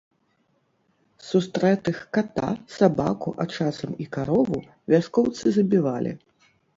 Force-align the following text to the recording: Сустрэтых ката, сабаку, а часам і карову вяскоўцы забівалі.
Сустрэтых 1.27 1.99
ката, 2.17 2.49
сабаку, 2.77 3.33
а 3.45 3.47
часам 3.57 3.91
і 4.07 4.07
карову 4.15 4.57
вяскоўцы 4.95 5.45
забівалі. 5.59 6.11